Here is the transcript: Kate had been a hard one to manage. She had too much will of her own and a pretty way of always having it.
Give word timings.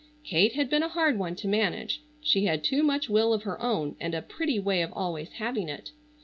Kate 0.23 0.53
had 0.53 0.67
been 0.67 0.81
a 0.81 0.89
hard 0.89 1.19
one 1.19 1.35
to 1.35 1.47
manage. 1.47 2.01
She 2.21 2.45
had 2.45 2.63
too 2.63 2.81
much 2.81 3.07
will 3.07 3.33
of 3.33 3.43
her 3.43 3.61
own 3.61 3.95
and 3.99 4.15
a 4.15 4.23
pretty 4.23 4.57
way 4.59 4.81
of 4.81 4.91
always 4.93 5.33
having 5.33 5.69
it. 5.69 5.91